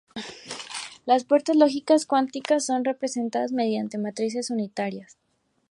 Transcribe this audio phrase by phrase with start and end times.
[1.05, 5.15] Las puertas lógicas cuánticas son representadas mediante matrices unitarias.